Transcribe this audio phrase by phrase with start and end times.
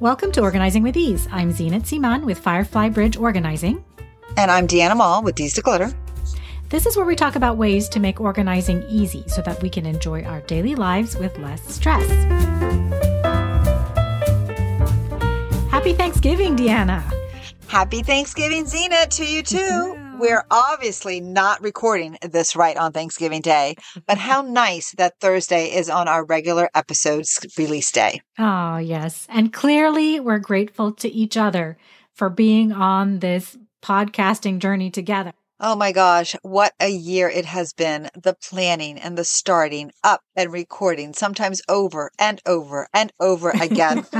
[0.00, 1.28] Welcome to Organizing with Ease.
[1.30, 3.84] I'm Zeenat Siman with Firefly Bridge Organizing.
[4.38, 5.94] And I'm Diana Mall with DS Declutter.
[6.70, 9.84] This is where we talk about ways to make organizing easy so that we can
[9.84, 12.08] enjoy our daily lives with less stress.
[15.70, 17.04] Happy Thanksgiving, Diana.
[17.66, 19.99] Happy Thanksgiving, Zena, to you too.
[20.20, 23.76] We're obviously not recording this right on Thanksgiving Day,
[24.06, 28.20] but how nice that Thursday is on our regular episode's release day.
[28.38, 29.26] Oh, yes.
[29.30, 31.78] And clearly, we're grateful to each other
[32.12, 35.32] for being on this podcasting journey together.
[35.62, 38.08] Oh my gosh, what a year it has been.
[38.14, 44.06] The planning and the starting up and recording, sometimes over and over and over again.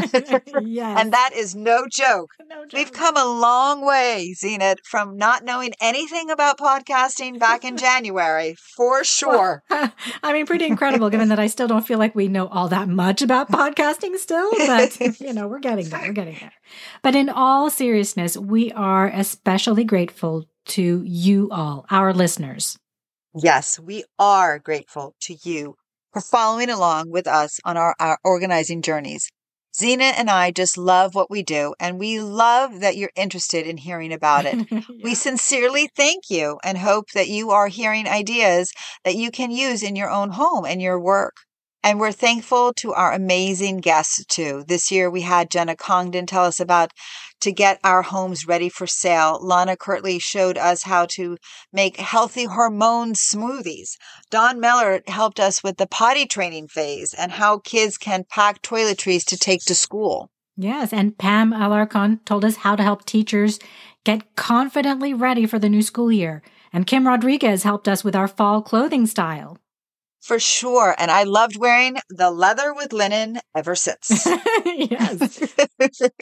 [0.60, 1.00] yes.
[1.00, 2.32] and that is no joke.
[2.46, 2.72] No joke.
[2.74, 8.54] We've come a long way, Zeenat, from not knowing anything about podcasting back in January,
[8.76, 9.62] for sure.
[9.70, 12.86] I mean, pretty incredible given that I still don't feel like we know all that
[12.86, 16.02] much about podcasting still, but you know, we're getting there.
[16.02, 16.52] We're getting there.
[17.00, 22.78] But in all seriousness, we are especially grateful to you all, our listeners.
[23.34, 25.76] Yes, we are grateful to you
[26.12, 29.30] for following along with us on our, our organizing journeys.
[29.76, 33.76] Zena and I just love what we do, and we love that you're interested in
[33.76, 34.66] hearing about it.
[35.02, 38.70] We sincerely thank you and hope that you are hearing ideas
[39.04, 41.36] that you can use in your own home and your work.
[41.82, 44.64] And we're thankful to our amazing guests too.
[44.68, 46.92] This year we had Jenna Congdon tell us about
[47.40, 49.38] to get our homes ready for sale.
[49.40, 51.38] Lana Kirtley showed us how to
[51.72, 53.96] make healthy hormone smoothies.
[54.30, 59.24] Don Meller helped us with the potty training phase and how kids can pack toiletries
[59.24, 60.28] to take to school.
[60.56, 63.58] Yes, and Pam Alarcon told us how to help teachers
[64.04, 66.42] get confidently ready for the new school year.
[66.74, 69.56] And Kim Rodriguez helped us with our fall clothing style.
[70.20, 70.94] For sure.
[70.98, 74.26] And I loved wearing the leather with linen ever since.
[74.66, 75.54] yes.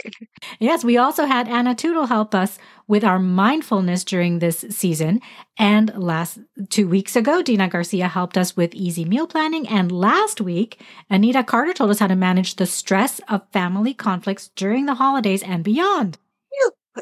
[0.60, 5.20] yes, we also had Anna Tootle help us with our mindfulness during this season.
[5.58, 6.38] And last
[6.70, 9.68] two weeks ago, Dina Garcia helped us with easy meal planning.
[9.68, 10.80] And last week,
[11.10, 15.42] Anita Carter told us how to manage the stress of family conflicts during the holidays
[15.42, 16.18] and beyond.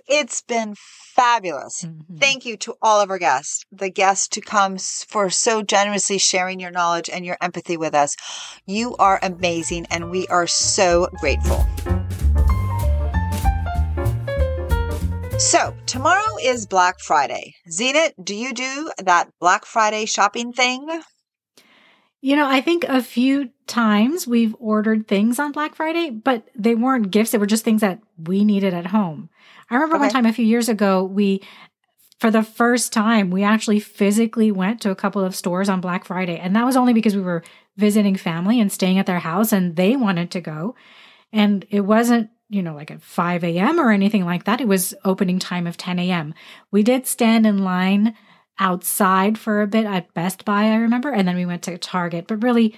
[0.08, 1.84] It's been fabulous.
[1.84, 2.16] Mm-hmm.
[2.16, 6.60] Thank you to all of our guests, the guests to come for so generously sharing
[6.60, 8.16] your knowledge and your empathy with us.
[8.66, 11.66] You are amazing, and we are so grateful.
[15.38, 17.54] So, tomorrow is Black Friday.
[17.70, 20.88] Zeenat, do you do that Black Friday shopping thing?
[22.20, 26.74] You know, I think a few times we've ordered things on Black Friday, but they
[26.74, 27.30] weren't gifts.
[27.30, 29.28] They were just things that we needed at home.
[29.70, 30.02] I remember okay.
[30.04, 31.42] one time a few years ago, we,
[32.18, 36.04] for the first time, we actually physically went to a couple of stores on Black
[36.04, 36.38] Friday.
[36.38, 37.44] And that was only because we were
[37.76, 40.74] visiting family and staying at their house and they wanted to go.
[41.32, 43.78] And it wasn't, you know, like at 5 a.m.
[43.78, 44.60] or anything like that.
[44.60, 46.32] It was opening time of 10 a.m.
[46.70, 48.14] We did stand in line
[48.58, 51.12] outside for a bit at Best Buy, I remember.
[51.12, 52.26] And then we went to Target.
[52.26, 52.74] But really,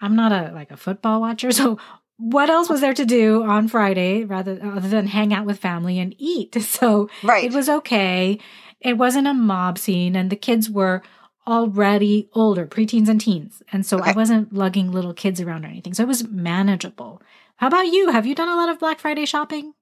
[0.00, 1.78] I'm not a like a football watcher, so
[2.18, 5.98] what else was there to do on Friday rather other than hang out with family
[5.98, 6.56] and eat?
[6.68, 7.44] So right.
[7.44, 8.38] it was okay.
[8.80, 11.02] It wasn't a mob scene, and the kids were
[11.46, 14.10] already older, preteens and teens, and so okay.
[14.10, 15.94] I wasn't lugging little kids around or anything.
[15.94, 17.22] So it was manageable.
[17.56, 18.10] How about you?
[18.10, 19.72] Have you done a lot of Black Friday shopping?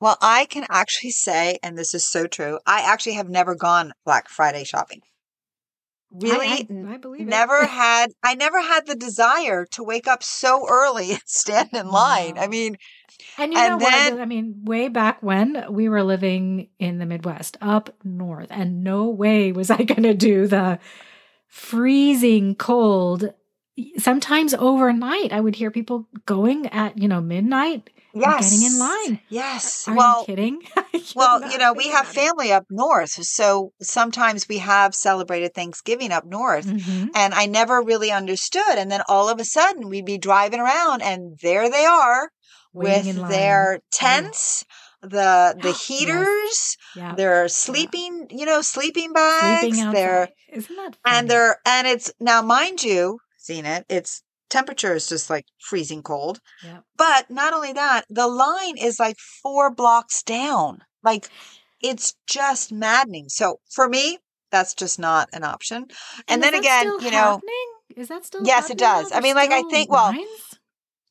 [0.00, 3.92] Well, I can actually say, and this is so true, I actually have never gone
[4.04, 5.02] Black Friday shopping
[6.12, 7.68] really I, I, I believe never it.
[7.68, 12.34] had I never had the desire to wake up so early and stand in line.
[12.34, 12.42] No.
[12.42, 12.76] I mean
[13.38, 14.22] and you and know then, what?
[14.22, 19.08] I mean, way back when we were living in the Midwest, up north, and no
[19.08, 20.78] way was I going to do the
[21.48, 23.32] freezing cold.
[23.98, 28.50] Sometimes overnight, I would hear people going at you know midnight yes.
[28.50, 29.20] getting in line.
[29.28, 29.86] Yes.
[29.88, 30.62] Are well, you kidding?
[31.16, 33.10] well, you know, we have family up north.
[33.10, 36.66] So sometimes we have celebrated Thanksgiving up north.
[36.66, 37.08] Mm-hmm.
[37.14, 38.62] And I never really understood.
[38.76, 42.30] And then all of a sudden we'd be driving around and there they are
[42.72, 44.64] Waiting with their tents.
[45.02, 46.76] The the heaters, yes.
[46.96, 47.14] yeah.
[47.14, 48.36] they're sleeping, yeah.
[48.38, 49.60] you know, sleeping bags.
[49.60, 51.18] Sleeping they're isn't that funny?
[51.18, 53.84] and they're and it's now mind you, seen it.
[53.88, 56.40] It's temperature is just like freezing cold.
[56.64, 56.84] Yep.
[56.96, 60.80] But not only that, the line is like four blocks down.
[61.02, 61.28] Like
[61.80, 63.28] it's just maddening.
[63.28, 64.18] So for me,
[64.50, 65.86] that's just not an option.
[66.28, 67.66] And, and then again, you know, happening?
[67.96, 68.42] is that still?
[68.44, 69.10] Yes, it does.
[69.12, 69.90] I mean, like I think.
[69.90, 70.16] Lines?
[70.16, 70.60] Well,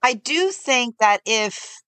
[0.04, 1.82] I do think that if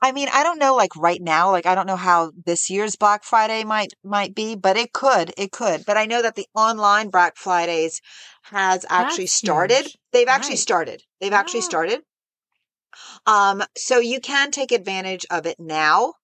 [0.00, 2.94] I mean, I don't know like right now, like I don't know how this year's
[2.96, 5.84] Black Friday might might be, but it could, it could.
[5.86, 8.00] But I know that the online Black Fridays
[8.42, 9.82] has actually That's started.
[9.82, 9.98] huge.
[10.12, 10.58] They've actually Right.
[10.58, 11.02] started.
[11.20, 11.64] They've actually Ah.
[11.64, 12.00] started.
[13.26, 16.14] Um, so you can take advantage of it now,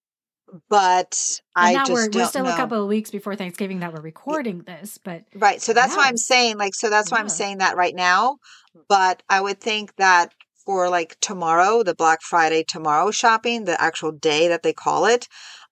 [0.68, 2.52] but And I just we're we're still know.
[2.54, 5.60] a couple of weeks before Thanksgiving that we're recording this, but Right.
[5.60, 8.38] So that's why I'm saying, like, so that's why I'm saying that right now.
[8.88, 10.32] But I would think that
[10.68, 15.26] for like tomorrow, the Black Friday tomorrow shopping, the actual day that they call it,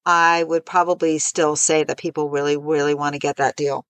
[0.07, 3.85] I would probably still say that people really, really want to get that deal.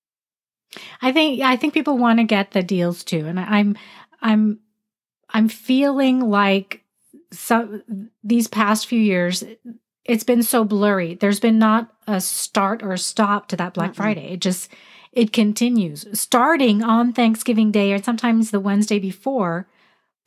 [1.00, 3.76] I think I think people want to get the deals too, and I'm
[4.20, 4.58] I'm
[5.30, 6.82] I'm feeling like
[7.30, 9.44] some these past few years
[10.04, 11.14] it's been so blurry.
[11.14, 13.96] There's been not a start or a stop to that Black Mm-mm.
[13.96, 14.32] Friday.
[14.32, 14.70] It just
[15.12, 19.68] it continues starting on Thanksgiving Day or sometimes the Wednesday before,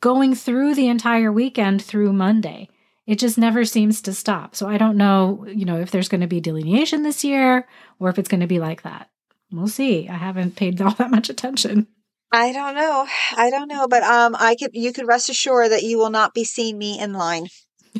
[0.00, 2.68] going through the entire weekend through Monday.
[3.06, 4.54] It just never seems to stop.
[4.54, 7.66] So I don't know, you know, if there's going to be delineation this year
[7.98, 9.10] or if it's going to be like that.
[9.52, 10.08] We'll see.
[10.08, 11.86] I haven't paid all that much attention.
[12.32, 13.06] I don't know.
[13.36, 14.70] I don't know, but um, I could.
[14.72, 17.48] You could rest assured that you will not be seeing me in line.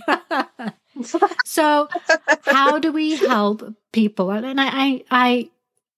[1.44, 1.88] so
[2.44, 5.50] how do we help people and I, I i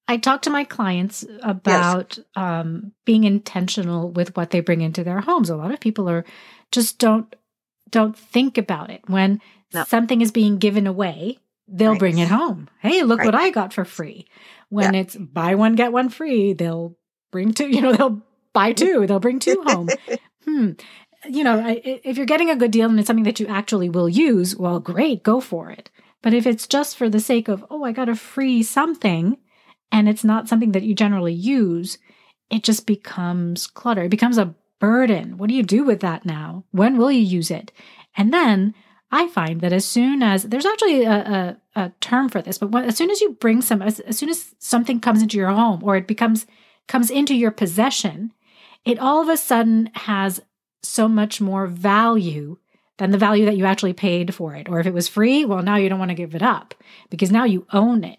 [0.08, 5.20] i talk to my clients about um being intentional with what they bring into their
[5.20, 6.24] homes a lot of people are
[6.70, 7.34] just don't
[7.90, 9.40] don't think about it when
[9.74, 9.84] No.
[9.84, 11.38] something is being given away
[11.68, 11.98] they'll Right.
[11.98, 13.26] bring it home hey look Right.
[13.26, 14.26] what i got for free
[14.68, 16.96] when it's buy one get one free they'll
[17.30, 18.22] bring two you know they'll
[18.52, 19.92] buy two they'll bring two home
[20.44, 20.70] hmm
[21.24, 23.88] you know, i- if you're getting a good deal and it's something that you actually
[23.88, 25.88] will use, well, great, go for it.
[26.20, 29.36] But if it's just for the sake of, oh, I got a free something,
[29.92, 31.98] and it's not something that you generally use,
[32.50, 34.04] it just becomes clutter.
[34.04, 35.38] It becomes a burden.
[35.38, 36.64] What do you do with that now?
[36.72, 37.70] When will you use it?
[38.16, 38.74] And then
[39.12, 41.12] I find that as soon as there's actually a,
[41.76, 44.18] a, a term for this, but when, as soon as you bring some, as, as
[44.18, 46.46] soon as something comes into your home or it becomes
[46.88, 48.32] comes into your possession,
[48.84, 50.40] it all of a sudden has
[50.82, 52.56] so much more value
[52.98, 54.68] than the value that you actually paid for it.
[54.68, 56.74] Or if it was free, well, now you don't want to give it up
[57.08, 58.18] because now you own it.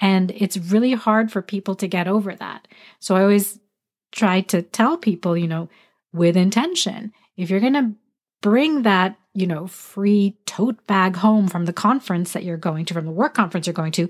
[0.00, 2.68] And it's really hard for people to get over that.
[3.00, 3.58] So I always
[4.12, 5.68] try to tell people, you know,
[6.12, 7.92] with intention, if you're going to
[8.40, 12.94] bring that, you know, free tote bag home from the conference that you're going to,
[12.94, 14.08] from the work conference you're going to,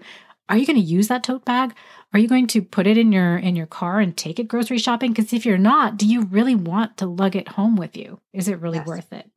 [0.48, 1.74] are you going to use that tote bag?
[2.12, 4.78] Are you going to put it in your in your car and take it grocery
[4.78, 5.12] shopping?
[5.12, 8.20] Because if you're not, do you really want to lug it home with you?
[8.32, 8.86] Is it really Yes.
[8.86, 9.30] worth it?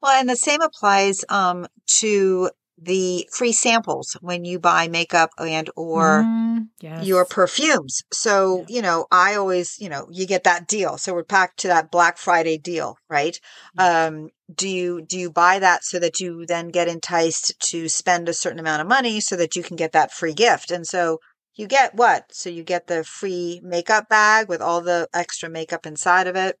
[0.00, 1.66] Well, and the same applies um,
[1.98, 7.06] to the free samples when you buy makeup and or Mm, yes.
[7.06, 8.02] your perfumes.
[8.12, 8.76] So, Yeah.
[8.76, 10.98] you know, I always, you know, you get that deal.
[10.98, 13.38] So we're back to that Black Friday deal, right?
[13.78, 18.28] Um, do you do you buy that so that you then get enticed to spend
[18.28, 20.70] a certain amount of money so that you can get that free gift?
[20.70, 21.18] And so
[21.54, 22.24] you get what?
[22.32, 26.56] So you get the free makeup bag with all the extra makeup inside of it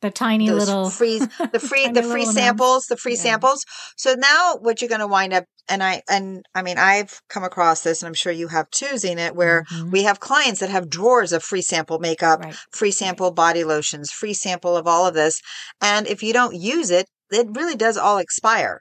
[0.00, 1.18] the tiny little free
[1.52, 3.18] the free the free samples the free Yeah.
[3.22, 3.64] samples
[3.96, 7.44] so now what you're going to wind up and i and i mean i've come
[7.44, 9.90] across this and i'm sure you have too Zeenat, where Mhm.
[9.90, 12.54] we have clients that have drawers of free sample makeup Right.
[12.72, 15.40] free sample body lotions free sample of all of this
[15.80, 18.80] and if you don't use it it really does all expire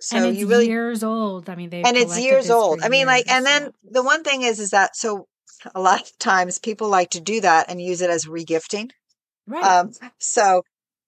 [0.00, 1.48] so and it's you really years old.
[1.48, 3.68] I mean, they and it's years old i mean like and then yeah.
[3.92, 5.26] the one thing is is that so
[5.74, 8.90] a lot of times people like to do that and use it as regifting
[9.48, 9.64] right.
[9.64, 10.62] um, so,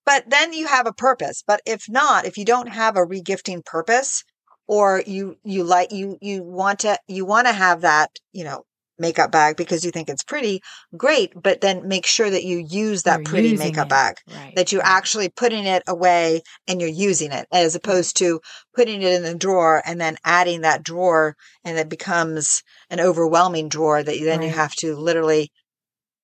[0.05, 1.45] but then you have a purpose.
[1.47, 4.25] But if not, if you don't have a regifting purpose,
[4.67, 8.65] or you you like you you want to you want to have that you know
[9.01, 10.61] makeup bag because you think it's pretty,
[10.97, 11.33] great.
[11.35, 13.91] But then make sure that you use that You're pretty makeup it.
[13.91, 14.17] bag.
[14.29, 14.55] right.
[14.55, 14.91] That you're right.
[14.91, 18.41] actually putting it away and you're using it, as opposed to
[18.77, 23.69] putting it in the drawer and then adding that drawer, and it becomes an overwhelming
[23.69, 25.51] drawer that you, then you have to literally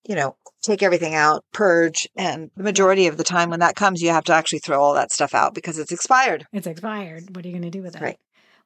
[0.09, 4.03] you know, take everything out, purge, and the majority of the time when that comes,
[4.03, 6.47] you have to actually throw all that stuff out because it's expired.
[6.53, 7.35] it's expired.
[7.35, 8.03] What are you going to do with it?
[8.03, 8.19] Right.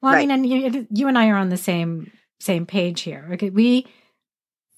[0.02, 3.28] Well, I mean, and you, you and I are on the same same page here.
[3.32, 3.86] Okay, we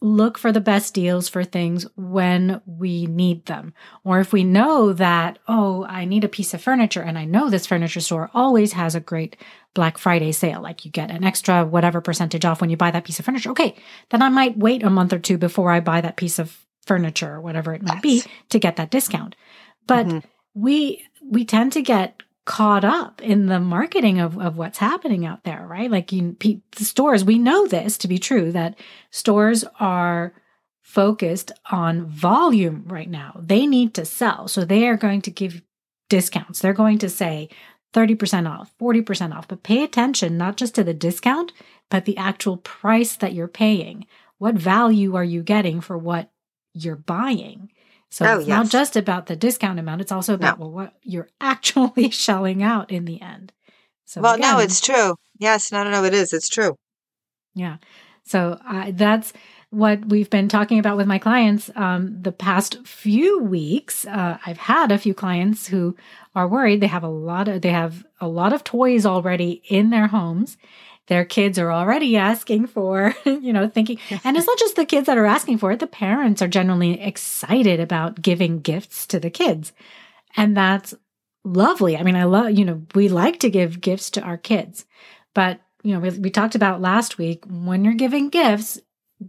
[0.00, 4.92] look for the best deals for things when we need them, or if we know
[4.92, 8.72] that oh, I need a piece of furniture, and I know this furniture store always
[8.72, 9.36] has a great
[9.74, 13.04] Black Friday sale, like you get an extra whatever percentage off when you buy that
[13.04, 13.50] piece of furniture.
[13.50, 13.74] Okay,
[14.10, 17.34] then I might wait a month or two before I buy that piece of furniture
[17.34, 19.34] or whatever it might be to get that discount.
[19.86, 20.22] But Mhm.
[20.54, 25.44] we we tend to get caught up in the marketing of, of what's happening out
[25.44, 25.88] there, right?
[25.88, 28.74] Like you, pe- the stores, we know this to be true that
[29.12, 30.32] stores are
[30.80, 33.40] focused on volume right now.
[33.40, 34.48] They need to sell.
[34.48, 35.62] So they are going to give
[36.10, 36.58] discounts.
[36.60, 37.48] They're going to say
[37.92, 41.52] 30% off, 40% off, but pay attention not just to the discount,
[41.90, 44.06] but the actual price that you're paying.
[44.38, 46.30] What value are you getting for what
[46.72, 47.70] you're buying?
[48.08, 51.28] So Oh, it's not just about the discount amount, it's also about well, what you're
[51.40, 53.52] actually shelling out in the end.
[54.04, 55.16] So well, no, it's true.
[55.38, 56.32] Yes, no, no, no, it is.
[56.32, 56.76] It's true.
[57.54, 57.76] Yeah.
[58.24, 59.32] So uh, that's
[59.72, 64.04] what we've been talking about with my clients um, the past few weeks.
[64.04, 65.96] Uh, I've had a few clients who
[66.34, 66.82] are worried.
[66.82, 70.58] They have a lot of they have a lot of toys already in their homes.
[71.06, 75.06] Their kids are already asking for, you know, thinking, and it's not just the kids
[75.06, 75.80] that are asking for it.
[75.80, 79.72] The parents are generally excited about giving gifts to the kids,
[80.36, 80.92] and that's
[81.44, 81.96] lovely.
[81.96, 84.84] I mean, I love, you know, we like to give gifts to our kids,
[85.32, 88.78] but you know, we, we talked about last week when you're giving gifts,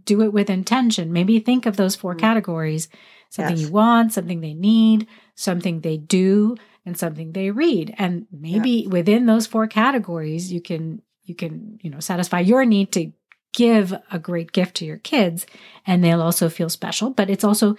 [0.04, 1.12] do it with intention.
[1.12, 2.18] Maybe think of those 4 Mm.
[2.20, 2.88] categories
[3.30, 3.66] something Yes.
[3.66, 6.54] you want, something they need, something they do,
[6.86, 7.92] and something they read.
[7.98, 12.92] And maybe within those four categories, you can, you can, you know, satisfy your need
[12.92, 13.10] to
[13.52, 15.46] give a great gift to your kids
[15.86, 17.10] and they'll also feel special.
[17.10, 17.76] But it's also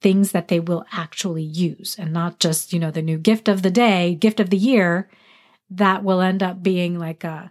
[0.00, 3.62] things that they will actually use and not just, you know, the new gift of
[3.62, 5.08] the day, gift of the year
[5.70, 7.50] that will end up being like a,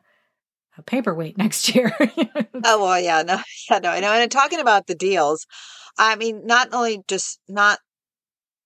[0.82, 1.96] a paperweight next year.
[2.64, 4.12] Oh well, yeah, no, yeah, no, I know.
[4.12, 5.48] And talking about the deals,
[5.98, 7.80] I mean, not only just not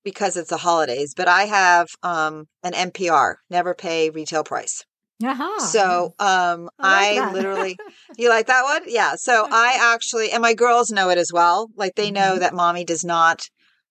[0.04, 4.84] because it's the holidays, but I have um an NPR, never pay retail price.
[5.24, 5.60] uh-huh.
[5.68, 7.34] So um I I, like that.
[7.36, 7.78] literally
[8.18, 8.84] you like that one?
[8.88, 9.16] Yeah.
[9.16, 11.70] So I actually and my girls know it as well.
[11.76, 12.40] Like they know Mhm.
[12.40, 13.44] that mommy does not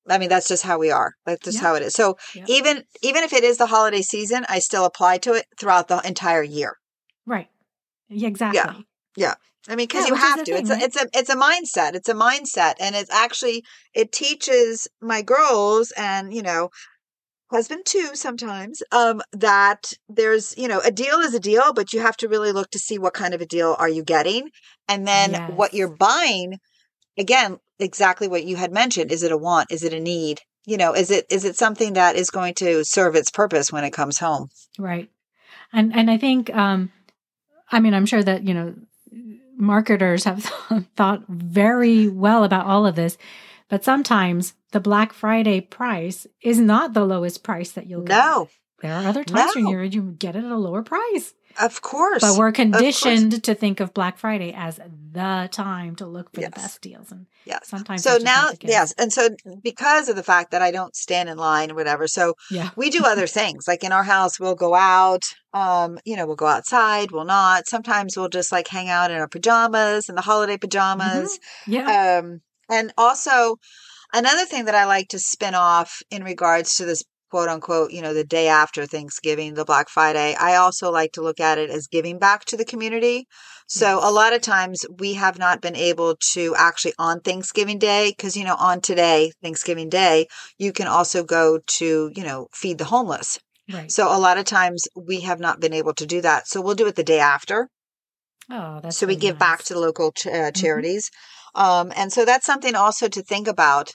[0.09, 1.12] I mean that's just how we are.
[1.25, 1.62] That's just Yeah.
[1.69, 1.95] how it is.
[1.95, 2.45] So Yeah.
[2.49, 6.00] even even if it is the holiday season, I still apply to it throughout the
[6.07, 6.75] entire year.
[7.26, 7.49] right.
[8.14, 8.87] Yeah, exactly.
[9.16, 9.26] Yeah.
[9.28, 9.35] Yeah.
[9.68, 10.50] I mean, because Yeah, you have to.
[10.52, 11.94] It's thing, a, it's a it's a mindset.
[11.94, 16.71] It's a mindset, and it's actually it teaches my girls and you know
[17.50, 22.00] husband too sometimes um that there's you know a deal is a deal but you
[22.00, 24.49] have to really look to see what kind of a deal are you getting
[24.88, 26.59] and then what you're buying
[27.18, 30.76] again exactly what you had mentioned is it a want is it a need you
[30.76, 33.92] know is it is it something that is going to serve its purpose when it
[33.92, 35.11] comes home Right.
[35.73, 36.90] And and I think um
[37.75, 38.75] I mean I'm sure that, you know,
[39.57, 40.45] marketers have
[40.97, 43.16] thought very well about all of this,
[43.69, 48.16] but sometimes the Black Friday price is not the lowest price that you'll get.
[48.16, 48.49] no
[48.81, 49.71] There are other times when No.
[49.71, 51.35] you you get it at a lower price.
[51.61, 54.80] Of course But we're conditioned to think of Black Friday as
[55.12, 56.50] the time to look for Yes.
[56.50, 57.12] the best deals.
[57.12, 59.28] And yes sometimes so that's just not now yes and so
[59.62, 62.70] because of the fact that i don't stand in line or whatever so Yeah.
[62.75, 66.37] we do other things like in our house we'll go out um you know we'll
[66.37, 70.23] go outside we'll not sometimes we'll just like hang out in our pajamas and the
[70.23, 72.18] holiday pajamas Yeah.
[72.20, 73.56] um and also
[74.14, 77.04] another thing that i like to spin off in regards to this
[77.35, 81.21] quote unquote you know the day after thanksgiving the black friday i also like to
[81.21, 83.26] look at it as giving back to the community
[83.67, 88.11] so a lot of times we have not been able to actually on Thanksgiving Day
[88.11, 92.79] because you know on today Thanksgiving Day you can also go to you know feed
[92.79, 93.41] the homeless.
[93.73, 93.91] right.
[93.91, 96.47] So a lot of times we have not been able to do that.
[96.47, 97.69] So we'll do it the day after.
[98.49, 101.11] oh, that's so we really give back to the local ch- uh, charities.
[101.55, 103.95] Um, and so that's something also to think about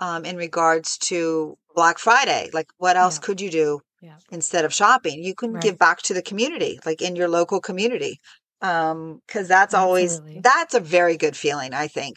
[0.00, 2.44] um, in regards to Black Friday.
[2.58, 3.26] Like what else Yeah.
[3.26, 3.68] could you do
[4.08, 4.18] Yeah.
[4.38, 5.16] instead of shopping?
[5.28, 5.62] You can Right.
[5.66, 8.14] give back to the community, like in your local community.
[8.60, 10.40] Um, cause that's always, Absolutely.
[10.42, 12.14] that's a very good feeling, I think.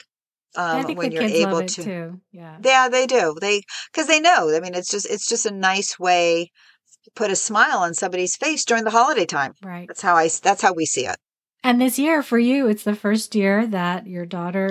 [0.56, 2.22] I Um, think when you're able to, too.
[2.32, 2.58] Yeah.
[2.72, 3.36] yeah, they do.
[3.40, 3.62] They,
[3.94, 6.52] cause they know, I mean, it's just, it's just a nice way
[7.06, 9.54] to put a smile on somebody's face during the holiday time.
[9.64, 9.88] Right.
[9.88, 10.30] That's how I.
[10.48, 11.18] that's how we see it.
[11.64, 14.70] And this year for you, it's the first year that your daughter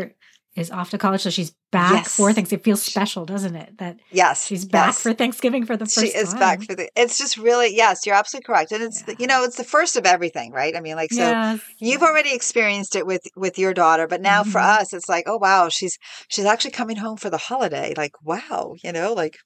[0.57, 1.23] is off to college.
[1.23, 2.35] So she's back for Yes.
[2.35, 2.53] things.
[2.53, 3.79] It feels special, doesn't it?
[3.79, 4.47] That Yes.
[4.47, 5.03] she's back yes.
[5.03, 6.39] for Thanksgiving for the first she is time.
[6.39, 9.45] back for the it's just really yes you're absolutely correct and it's the, you know
[9.45, 11.61] it's the first of everything right i mean like so Yes.
[11.79, 14.81] you've already experienced it with with your daughter but now for Mhm.
[14.81, 15.97] us it's like oh wow she's
[16.29, 19.37] she's actually coming home for the holiday like wow you know like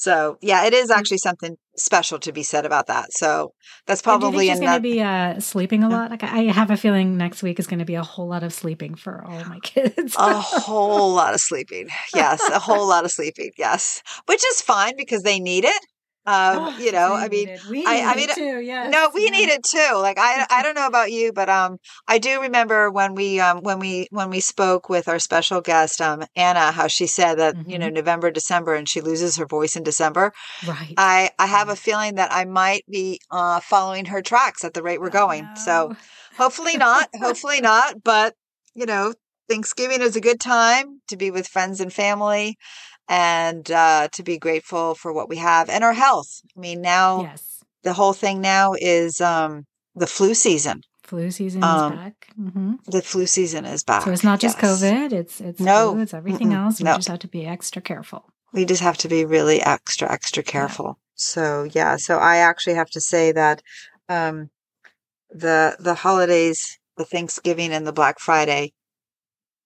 [0.00, 0.96] so yeah it Mm.
[0.98, 3.52] actually something special to be said about that so
[3.86, 6.10] that's And do probably going to be uh, sleeping a lot?
[6.10, 8.52] Like I have a feeling next week is going to be a whole lot of
[8.52, 10.14] sleeping for all my kids.
[10.18, 14.94] a whole lot of sleeping yes a whole lot of sleeping yes which is fine
[14.96, 15.82] because they need it
[16.26, 18.60] um Oh, you know i mean we I- I need mean, it too.
[18.60, 18.92] Yes.
[18.92, 19.94] No, we need it too.
[19.96, 23.60] Like I, I don't know about you, but um, I do remember when we um
[23.60, 27.56] when we when we spoke with our special guest um Anna, how she said that
[27.66, 27.80] you Mm-hmm.
[27.80, 30.32] know November, December, and she loses her voice in December.
[30.66, 30.94] Right.
[30.96, 34.82] I I have a feeling that I might be uh following her tracks at the
[34.82, 35.50] rate we're going.
[35.54, 35.92] So
[36.36, 38.02] hopefully not, hopefully not.
[38.02, 38.34] But
[38.74, 39.14] you know,
[39.48, 42.56] Thanksgiving is a good time to be with friends and family.
[43.12, 46.30] And uh, to be grateful for what we have and our health.
[46.56, 47.64] I mean, now yes.
[47.82, 50.82] the whole thing now is um the flu season.
[51.02, 52.28] Flu season um, is back.
[52.36, 54.02] hmm The flu season is back.
[54.04, 54.80] So it's not just yes.
[54.80, 55.12] COVID.
[55.12, 55.92] It's it's No.
[55.92, 56.02] flu.
[56.02, 56.78] It's everything else.
[56.78, 56.94] We No.
[56.96, 58.22] just have to be extra careful.
[58.52, 60.86] we just have to be really extra, extra careful.
[60.86, 61.04] Yeah.
[61.16, 61.42] So
[61.78, 63.60] yeah, so I actually have to say that
[64.08, 64.50] um,
[65.30, 68.72] the the holidays, the Thanksgiving and the Black Friday,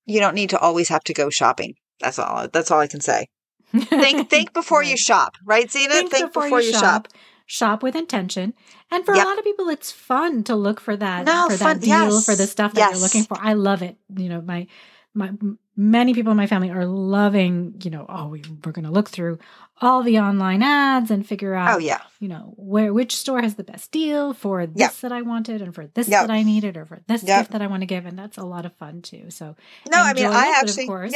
[0.07, 1.75] you don't need to always have to go shopping.
[2.01, 2.49] That's all.
[2.49, 3.27] That's all I can say.
[3.73, 4.91] think think before right.
[4.91, 5.95] you shop, right, Zena?
[5.95, 6.81] Think, think before, before, you, shop.
[6.81, 7.09] shop.
[7.47, 8.55] Shop with intention.
[8.91, 9.25] And for yep.
[9.25, 12.15] a lot of people, it's fun to look for that no, for fun, that deal
[12.15, 12.25] yes.
[12.25, 12.93] for the stuff that yes.
[12.93, 13.37] you're looking for.
[13.39, 13.97] I love it.
[14.17, 14.67] You know, my
[15.15, 15.33] my
[15.77, 19.09] many people in my family are loving, you know, oh, we, are going to look
[19.09, 19.39] through
[19.81, 22.01] all the online ads and figure oh, out, oh, yeah.
[22.21, 24.95] you know, where, which store has the best deal for this yep.
[24.97, 26.27] that I wanted and for this yep.
[26.27, 28.07] that I needed or for this gift that I want to give.
[28.07, 29.31] And that's a lot of fun too.
[29.31, 29.57] So,
[29.91, 31.13] no, I mean, I actually, course,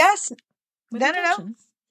[0.92, 1.36] yes, no, no, no,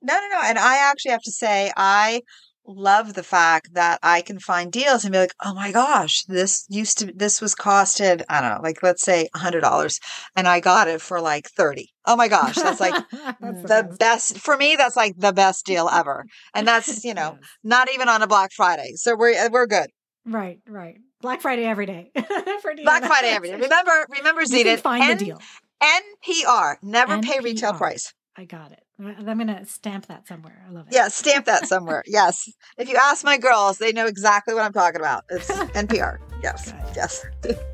[0.01, 0.41] no, no, no.
[0.43, 2.21] And I actually have to say, I
[2.67, 6.65] love the fact that I can find deals and be like, oh my gosh, this
[6.69, 9.99] used to, this was costed, I don't know, like let's say a hundred dollars
[10.35, 11.89] and I got it for like 30.
[12.05, 12.55] Oh my gosh.
[12.55, 14.75] That's like that's the best for me.
[14.75, 16.25] That's like the best deal ever.
[16.53, 17.49] And that's, you know, yes.
[17.63, 18.93] not even on a Black Friday.
[18.95, 19.89] So we're, uh, we're good.
[20.25, 20.59] Right.
[20.67, 20.97] Right.
[21.21, 22.11] Black Friday every day.
[22.15, 23.55] Black Friday every day.
[23.55, 24.77] Remember, remember, Zena.
[24.77, 25.41] Find N- the deal.
[25.81, 27.23] NPR, never NPR.
[27.23, 28.13] pay retail price.
[28.35, 28.83] I got it.
[28.99, 30.65] I'm going to stamp that somewhere.
[30.67, 30.93] I love it.
[30.93, 32.03] Yeah, stamp that somewhere.
[32.07, 32.51] yes.
[32.79, 35.23] If you ask my girls, they know exactly what I'm talking about.
[35.29, 36.17] It's NPR.
[36.41, 36.73] Yes.
[36.95, 37.23] Yes.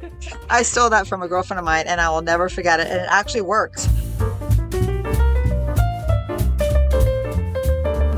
[0.49, 2.87] I stole that from a girlfriend of mine and I will never forget it.
[2.87, 3.87] And it actually works.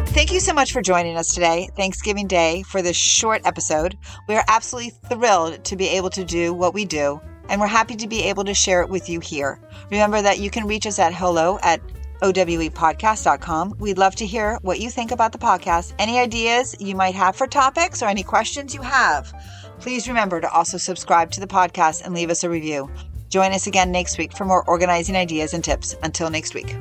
[0.09, 3.97] Thank you so much for joining us today, Thanksgiving Day, for this short episode.
[4.27, 7.95] We are absolutely thrilled to be able to do what we do, and we're happy
[7.97, 9.59] to be able to share it with you here.
[9.91, 11.81] Remember that you can reach us at hello at
[12.21, 13.75] owepodcast.com.
[13.79, 17.35] We'd love to hear what you think about the podcast, any ideas you might have
[17.35, 19.33] for topics, or any questions you have.
[19.79, 22.89] Please remember to also subscribe to the podcast and leave us a review.
[23.29, 25.95] Join us again next week for more organizing ideas and tips.
[26.03, 26.75] Until next week.